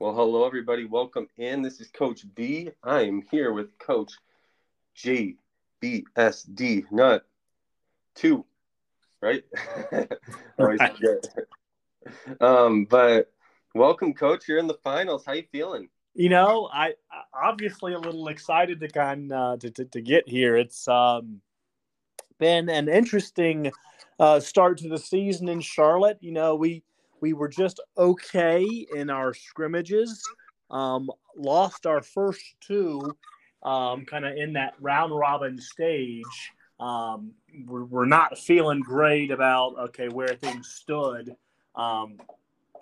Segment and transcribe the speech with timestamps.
[0.00, 0.86] Well, hello, everybody.
[0.86, 1.60] Welcome in.
[1.60, 2.70] This is Coach B.
[2.82, 4.14] I am here with Coach
[4.96, 7.26] JBSD Nut
[8.14, 8.42] 2,
[9.20, 9.44] right?
[10.58, 10.96] right.
[12.40, 13.30] um, but
[13.74, 14.48] welcome, Coach.
[14.48, 15.22] You're in the finals.
[15.26, 15.90] How you feeling?
[16.14, 16.94] You know, I
[17.34, 20.56] obviously a little excited to kind uh, to, to, to get here.
[20.56, 21.42] It's um,
[22.38, 23.70] been an interesting
[24.18, 26.16] uh, start to the season in Charlotte.
[26.22, 26.84] You know, we
[27.20, 28.64] we were just okay
[28.94, 30.22] in our scrimmages.
[30.70, 33.16] Um, lost our first two,
[33.62, 36.24] um, kind of in that round robin stage.
[36.78, 37.32] Um,
[37.66, 41.34] we're, we're, not feeling great about okay where things stood.
[41.74, 42.18] Um,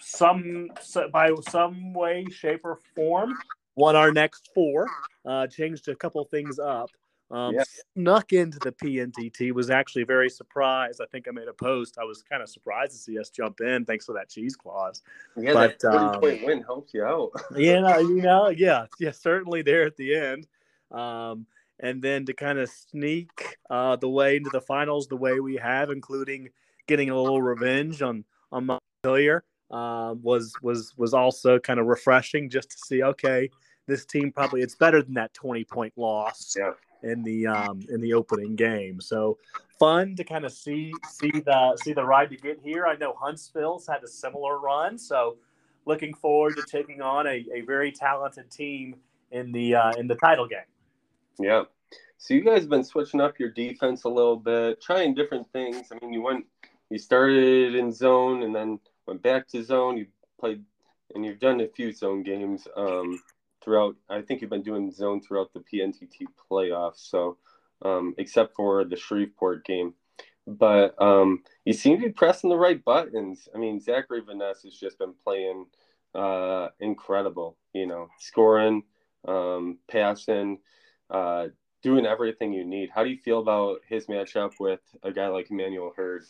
[0.00, 0.68] some
[1.12, 3.36] by some way, shape, or form,
[3.74, 4.86] won our next four.
[5.24, 6.90] Uh, changed a couple things up.
[7.30, 7.64] Um, yeah.
[7.94, 11.00] Snuck into the PNTT was actually very surprised.
[11.02, 11.98] I think I made a post.
[12.00, 13.84] I was kind of surprised to see us jump in.
[13.84, 15.02] Thanks for that cheese clause.
[15.36, 17.32] Yeah, but, that um, point win helps you out.
[17.56, 20.46] you know, you know, yeah, yeah, certainly there at the end.
[20.90, 21.46] Um,
[21.80, 25.56] and then to kind of sneak uh, the way into the finals the way we
[25.56, 26.48] have, including
[26.86, 32.48] getting a little revenge on on Montpelier, uh, was was was also kind of refreshing
[32.48, 33.02] just to see.
[33.02, 33.50] Okay,
[33.86, 36.56] this team probably it's better than that twenty point loss.
[36.58, 39.00] Yeah in the um, in the opening game.
[39.00, 39.38] So
[39.78, 42.86] fun to kind of see see the see the ride to get here.
[42.86, 45.36] I know Huntsville's had a similar run, so
[45.84, 48.96] looking forward to taking on a, a very talented team
[49.30, 50.60] in the uh, in the title game.
[51.38, 51.64] Yeah.
[52.18, 55.86] So you guys have been switching up your defense a little bit, trying different things.
[55.92, 56.46] I mean, you went
[56.90, 59.96] you started in zone and then went back to zone.
[59.96, 60.06] You
[60.40, 60.64] played
[61.14, 62.66] and you've done a few zone games.
[62.76, 63.20] Um,
[63.68, 63.96] throughout.
[64.08, 67.10] I think you've been doing zone throughout the PNTT playoffs.
[67.10, 67.36] So,
[67.82, 69.92] um, except for the Shreveport game,
[70.46, 73.46] but um, you seem to be pressing the right buttons.
[73.54, 75.66] I mean, Zachary Vaness has just been playing
[76.14, 77.58] uh, incredible.
[77.74, 78.84] You know, scoring,
[79.26, 80.60] um, passing,
[81.10, 81.48] uh,
[81.82, 82.88] doing everything you need.
[82.92, 86.24] How do you feel about his matchup with a guy like Emmanuel Hurd?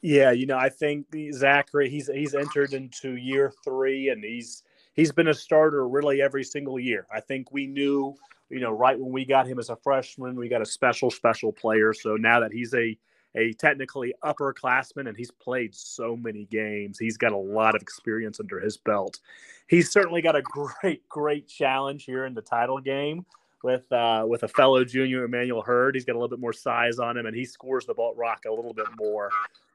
[0.00, 4.62] Yeah, you know, I think Zachary he's he's entered into year three and he's
[4.94, 7.06] he's been a starter really every single year.
[7.12, 8.14] I think we knew,
[8.48, 11.52] you know, right when we got him as a freshman, we got a special, special
[11.52, 11.92] player.
[11.92, 12.96] So now that he's a
[13.36, 18.38] a technically upperclassman and he's played so many games, he's got a lot of experience
[18.38, 19.18] under his belt.
[19.66, 23.26] He's certainly got a great, great challenge here in the title game
[23.64, 25.96] with uh, with a fellow junior Emmanuel Hurd.
[25.96, 28.44] He's got a little bit more size on him, and he scores the ball rock
[28.46, 29.30] a little bit more.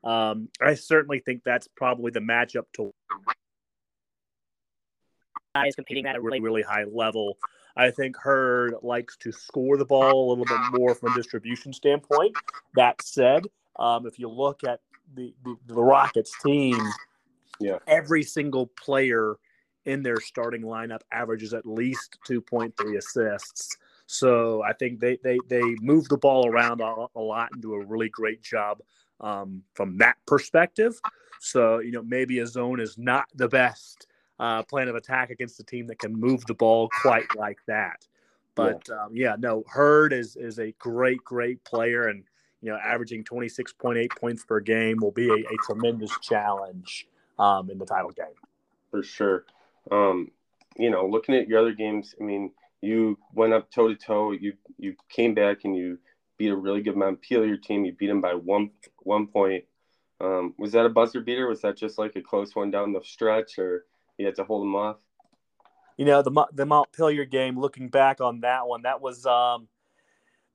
[0.05, 2.93] Um, I certainly think that's probably the matchup to
[5.63, 7.37] guys competing at a really, really high level.
[7.75, 11.71] I think Hurd likes to score the ball a little bit more from a distribution
[11.71, 12.35] standpoint.
[12.75, 13.45] That said,
[13.77, 14.81] um, if you look at
[15.15, 16.77] the, the, the Rockets team,
[17.59, 19.35] yeah, every single player
[19.85, 23.77] in their starting lineup averages at least 2.3 assists.
[24.05, 27.73] So I think they they they move the ball around a, a lot and do
[27.73, 28.79] a really great job
[29.21, 30.99] um, from that perspective.
[31.39, 34.07] So you know maybe a zone is not the best
[34.39, 38.07] uh, plan of attack against a team that can move the ball quite like that.
[38.55, 42.23] But yeah, um, yeah no, Hurd is is a great, great player, and
[42.61, 46.11] you know, averaging twenty six point eight points per game will be a, a tremendous
[46.21, 47.07] challenge
[47.37, 48.27] um, in the title game.
[48.91, 49.45] For sure.
[49.91, 50.31] Um,
[50.77, 52.51] you know, looking at your other games, I mean,
[52.81, 54.31] you went up toe to toe.
[54.31, 55.99] You you came back and you
[56.37, 57.85] beat a really good Montpelier team.
[57.85, 59.65] You beat them by one one point.
[60.21, 61.47] Um, was that a buzzer beater?
[61.47, 63.85] Was that just like a close one down the stretch, or
[64.19, 64.97] you had to hold them off.
[65.97, 67.59] You know the the Montpelier game.
[67.59, 69.67] Looking back on that one, that was um,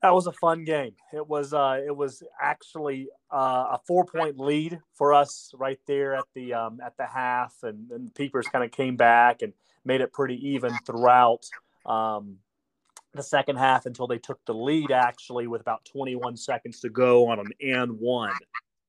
[0.02, 0.92] that was a fun game.
[1.12, 6.14] It was uh, it was actually uh, a four point lead for us right there
[6.14, 9.52] at the um, at the half, and, and the Peepers kind of came back and
[9.84, 11.46] made it pretty even throughout
[11.86, 12.36] um,
[13.14, 17.28] the second half until they took the lead actually with about 21 seconds to go
[17.28, 18.32] on an and one.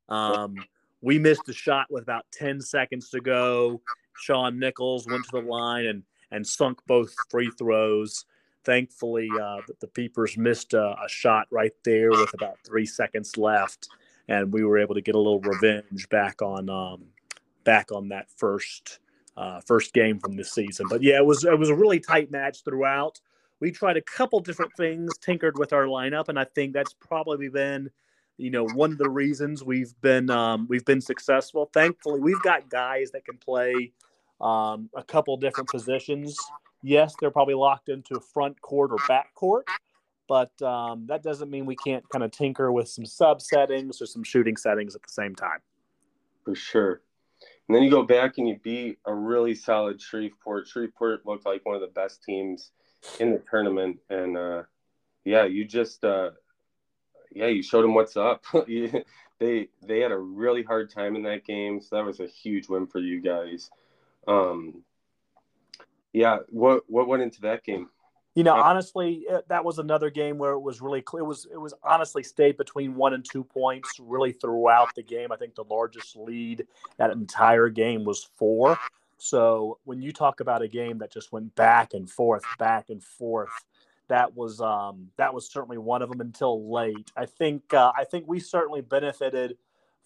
[0.09, 0.55] Um,
[1.01, 3.81] we missed a shot with about 10 seconds to go
[4.17, 8.25] Sean Nichols went to the line and and sunk both free throws.
[8.63, 13.87] Thankfully, uh, the Peepers missed a, a, shot right there with about three seconds left,
[14.27, 17.03] and we were able to get a little revenge back on um,
[17.63, 18.99] back on that first
[19.37, 20.87] uh, first game from this season.
[20.89, 23.19] But yeah, it was it was a really tight match throughout.
[23.59, 27.49] We tried a couple different things, tinkered with our lineup, and I think that's probably
[27.49, 27.89] been
[28.37, 31.69] you know one of the reasons we've been um, we've been successful.
[31.73, 33.91] Thankfully, we've got guys that can play
[34.41, 36.37] um, a couple different positions.
[36.83, 39.67] Yes, they're probably locked into front court or back court,
[40.27, 44.05] but um, that doesn't mean we can't kind of tinker with some sub settings or
[44.05, 45.59] some shooting settings at the same time.
[46.43, 47.01] For sure.
[47.67, 50.67] And then you go back and you beat a really solid Shreveport.
[50.67, 52.71] Shreveport looked like one of the best teams
[53.19, 54.63] in the tournament, and uh,
[55.23, 56.31] yeah, you just uh,
[57.35, 58.43] yeah, you showed them what's up.
[59.39, 62.69] they they had a really hard time in that game, so that was a huge
[62.69, 63.69] win for you guys.
[64.27, 64.83] Um,
[66.13, 67.89] yeah, what what went into that game?
[68.35, 71.23] You know, honestly, that was another game where it was really clear.
[71.23, 75.31] It was it was honestly stayed between one and two points really throughout the game.
[75.31, 76.65] I think the largest lead
[76.97, 78.77] that entire game was four.
[79.17, 83.01] So when you talk about a game that just went back and forth, back and
[83.01, 83.51] forth,
[84.07, 87.11] that was um, that was certainly one of them until late.
[87.15, 89.57] I think uh, I think we certainly benefited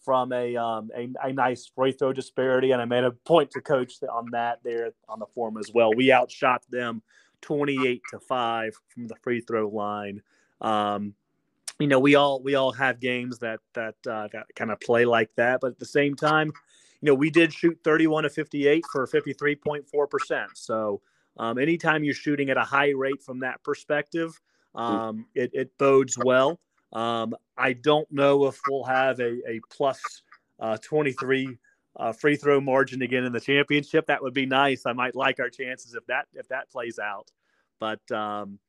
[0.03, 3.61] from a, um, a, a nice free throw disparity, and I made a point to
[3.61, 5.93] coach on that there on the forum as well.
[5.93, 7.01] We outshot them
[7.41, 10.21] twenty eight to five from the free throw line.
[10.61, 11.15] Um,
[11.79, 15.05] you know, we all we all have games that that uh, that kind of play
[15.05, 16.47] like that, but at the same time,
[17.01, 20.07] you know, we did shoot thirty one to fifty eight for fifty three point four
[20.07, 20.51] percent.
[20.55, 21.01] So
[21.37, 24.39] um, anytime you're shooting at a high rate from that perspective,
[24.75, 24.81] hmm.
[24.81, 26.59] um, it, it, bodes well.
[26.91, 29.99] Um, I don't know if we'll have a, a plus,
[30.59, 31.57] uh, 23
[31.99, 34.07] uh, free throw margin again in the championship.
[34.07, 34.85] That would be nice.
[34.85, 37.31] I might like our chances if that if that plays out.
[37.79, 38.59] But um,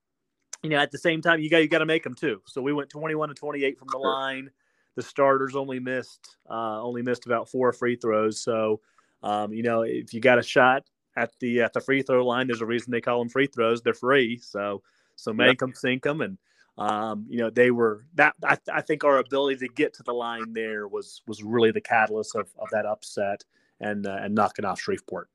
[0.62, 2.42] you know, at the same time, you got you got to make them too.
[2.46, 4.50] So we went 21 to 28 from the line.
[4.96, 8.40] The starters only missed uh, only missed about four free throws.
[8.42, 8.80] So
[9.22, 10.84] um, you know, if you got a shot,
[11.16, 12.46] at the at the free throw line.
[12.46, 13.82] There's a reason they call them free throws.
[13.82, 14.82] They're free, so
[15.16, 15.58] so make yep.
[15.58, 16.38] them, sink them, and
[16.78, 18.34] um, you know they were that.
[18.44, 21.80] I, I, think our ability to get to the line there was was really the
[21.80, 23.44] catalyst of, of that upset
[23.80, 25.28] and uh, and knocking off Shreveport.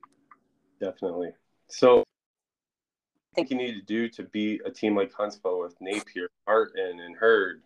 [0.79, 1.31] Definitely.
[1.67, 6.29] So, I think you need to do to beat a team like Huntsville with Napier,
[6.47, 7.61] Martin, and Hurd.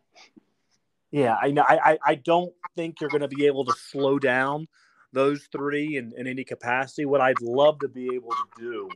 [1.11, 1.63] Yeah, I know.
[1.67, 4.67] I, I don't think you're going to be able to slow down
[5.13, 7.05] those three in, in any capacity.
[7.05, 8.89] What I'd love to be able to do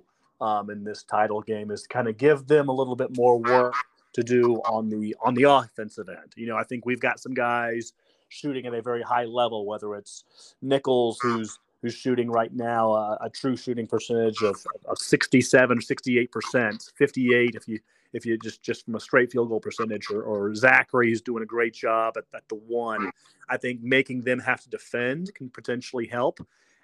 [0.45, 3.74] um, in this title game is kind of give them a little bit more work
[4.13, 6.33] to do on the on the offensive end.
[6.36, 7.94] You know, I think we've got some guys
[8.30, 10.24] shooting at a very high level, whether it's
[10.62, 15.81] Nichols, who's who's shooting right now a, a true shooting percentage of, of 67 or
[15.81, 17.80] 68 percent, 58 if you
[18.13, 21.45] if you just just from a straight field goal percentage, or, or Zachary's doing a
[21.45, 23.12] great job at, at the one.
[23.50, 26.39] I think making them have to defend can potentially help.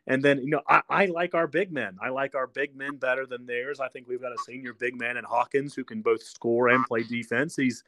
[0.08, 1.96] And then, you know, I, I, like our big men.
[2.02, 3.80] I like our big men better than theirs.
[3.80, 6.84] I think we've got a senior big man in Hawkins who can both score and
[6.86, 7.56] play defense.
[7.56, 7.84] He's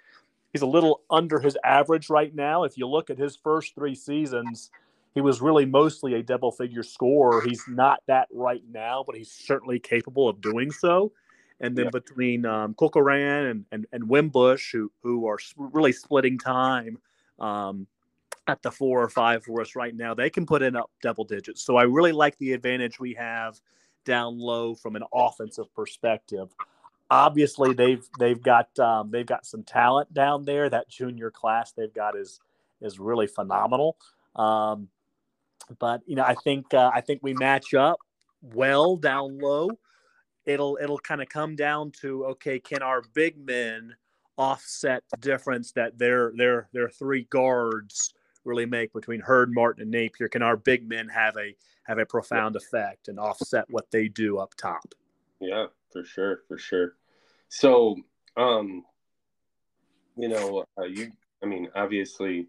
[0.54, 2.64] he's a little under his average right now.
[2.64, 4.70] If you look at his first three seasons,
[5.14, 7.42] he was really mostly a double figure scorer.
[7.42, 11.12] He's not that right now, but he's certainly capable of doing so
[11.62, 11.92] and then yeah.
[11.92, 16.98] between um, and, and, and Wimbush, who, who are really splitting time
[17.40, 17.86] um,
[18.48, 21.24] at the four or five for us right now, they can put in up double
[21.24, 21.62] digits.
[21.62, 23.62] So I really like the advantage we have
[24.06, 26.50] down low from an offensive perspective.
[27.12, 30.70] Obviously, they've they've got um, they've got some talent down there.
[30.70, 32.40] That junior class they've got is
[32.82, 33.98] is really phenomenal.
[34.36, 34.88] Um,
[35.80, 38.00] but you know, I think uh, I think we match up
[38.42, 39.70] well down low
[40.46, 43.96] it'll it'll kind of come down to okay, can our big men
[44.38, 48.14] offset the difference that their their their three guards
[48.44, 50.28] really make between Hurd, Martin, and Napier?
[50.28, 54.38] Can our big men have a have a profound effect and offset what they do
[54.38, 54.94] up top?
[55.40, 56.94] Yeah, for sure, for sure.
[57.50, 57.98] So,
[58.38, 58.86] um,
[60.16, 61.12] you know, uh, you,
[61.44, 62.48] I mean, obviously,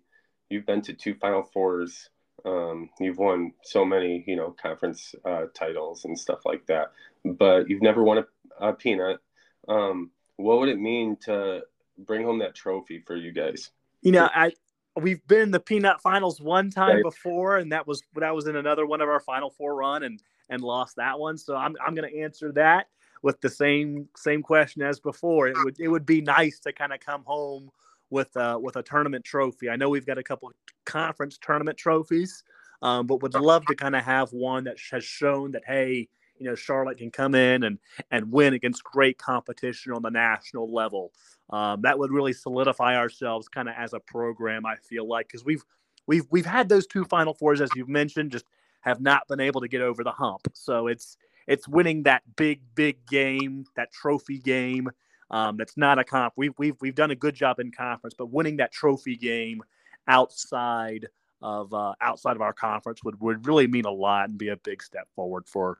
[0.49, 2.09] you've been to two Final Fours.
[2.45, 6.93] Um, you've won so many, you know, conference uh, titles and stuff like that,
[7.25, 8.25] but you've never won a,
[8.69, 9.21] a peanut.
[9.69, 11.63] Um, what would it mean to
[11.99, 13.71] bring home that trophy for you guys?
[14.03, 14.53] You know, I
[14.97, 17.03] we've been in the peanut finals one time right.
[17.03, 20.21] before, and that was that was in another one of our final four run, and
[20.49, 21.39] and lost that one.
[21.39, 22.89] So I'm I'm going to answer that
[23.23, 25.49] with the same same question as before.
[25.49, 27.71] It would it would be nice to kind of come home
[28.11, 29.71] with uh, with a tournament trophy.
[29.71, 30.53] I know we've got a couple
[30.93, 32.45] conference tournament trophies,
[32.83, 36.09] um, but would love to kind of have one that has shown that hey,
[36.39, 37.79] you know, Charlotte can come in and
[38.11, 41.13] and win against great competition on the national level.
[41.51, 44.67] Um, that would really solidify ourselves kind of as a program.
[44.67, 45.65] I feel like because we've
[46.07, 48.47] we've we've had those two Final Fours as you've mentioned, just
[48.81, 50.43] have not been able to get over the hump.
[50.53, 54.91] So it's it's winning that big big game, that trophy game
[55.33, 56.35] um, that's not a comp.
[56.37, 59.63] We've, we've, we've done a good job in conference, but winning that trophy game
[60.07, 61.09] outside
[61.43, 64.57] of uh, outside of our conference would, would really mean a lot and be a
[64.57, 65.79] big step forward for.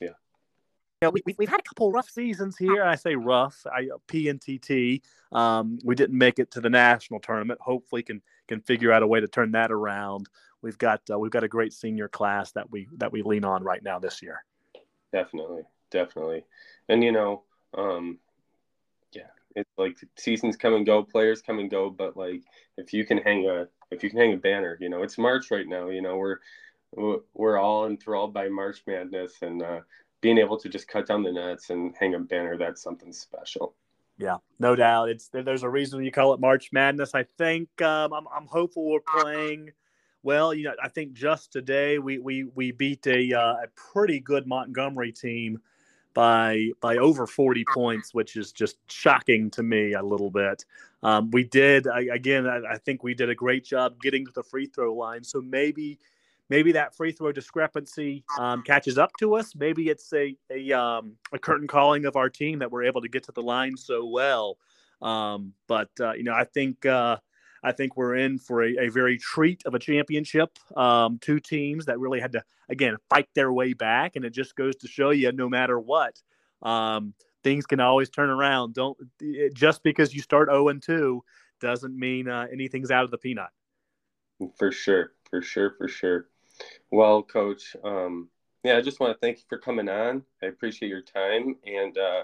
[0.00, 0.10] Yeah.
[1.02, 2.82] Yeah, we, we've had a couple rough seasons here.
[2.82, 3.66] I say rough.
[3.70, 5.02] I PNTT.
[5.30, 7.60] Um, we didn't make it to the national tournament.
[7.60, 10.28] Hopefully, can can figure out a way to turn that around.
[10.62, 13.62] we've got uh, we've got a great senior class that we that we lean on
[13.62, 14.42] right now this year.
[15.12, 16.44] Definitely, definitely,
[16.88, 17.42] and you know,
[17.74, 18.18] um,
[19.56, 22.42] it's like seasons come and go, players come and go, but like
[22.76, 25.50] if you can hang a if you can hang a banner, you know, it's March
[25.50, 25.88] right now.
[25.88, 26.38] You know, we're
[27.34, 29.80] we're all enthralled by March Madness, and uh,
[30.20, 33.74] being able to just cut down the nets and hang a banner, that's something special.
[34.18, 35.10] Yeah, no doubt.
[35.10, 37.14] It's there's a reason you call it March Madness.
[37.14, 39.70] I think um, I'm, I'm hopeful we're playing
[40.22, 40.52] well.
[40.52, 44.46] You know, I think just today we we we beat a uh, a pretty good
[44.46, 45.60] Montgomery team
[46.18, 50.64] by by over 40 points, which is just shocking to me a little bit.
[51.04, 52.44] Um, we did I, again.
[52.44, 55.22] I, I think we did a great job getting to the free throw line.
[55.22, 56.00] So maybe
[56.48, 59.54] maybe that free throw discrepancy um, catches up to us.
[59.54, 63.08] Maybe it's a a, um, a, curtain calling of our team that we're able to
[63.08, 64.58] get to the line so well.
[65.00, 67.18] Um, but uh, you know, I think uh,
[67.62, 70.58] I think we're in for a, a very treat of a championship.
[70.76, 74.56] Um, two teams that really had to again fight their way back, and it just
[74.56, 76.20] goes to show you, no matter what,
[76.62, 78.74] um, things can always turn around.
[78.74, 81.22] Don't it, just because you start zero oh and two
[81.60, 83.50] doesn't mean uh, anything's out of the peanut.
[84.56, 86.28] For sure, for sure, for sure.
[86.90, 88.28] Well, Coach, um,
[88.64, 90.22] yeah, I just want to thank you for coming on.
[90.42, 92.22] I appreciate your time and uh,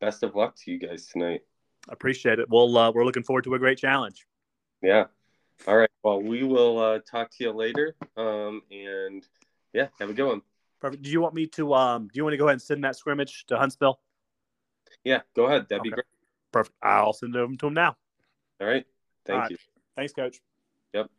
[0.00, 1.42] best of luck to you guys tonight.
[1.88, 2.48] Appreciate it.
[2.50, 4.26] Well, uh, we're looking forward to a great challenge.
[4.82, 5.04] Yeah.
[5.66, 5.90] All right.
[6.02, 7.96] Well, we will uh, talk to you later.
[8.16, 9.26] Um, and
[9.72, 10.42] yeah, have a good one.
[10.80, 11.02] Perfect.
[11.02, 11.74] Do you want me to?
[11.74, 14.00] Um, do you want to go ahead and send that scrimmage to Huntsville?
[15.04, 15.66] Yeah, go ahead.
[15.68, 15.90] That'd okay.
[15.90, 16.06] be great.
[16.52, 16.76] Perfect.
[16.82, 17.96] I'll send it over to him now.
[18.60, 18.86] All right.
[19.26, 19.50] Thank All right.
[19.50, 19.56] you.
[19.96, 20.40] Thanks, Coach.
[20.94, 21.10] Yep.